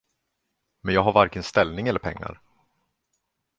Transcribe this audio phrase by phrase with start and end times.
[0.81, 2.41] Men jag har varken ställning eller pengar.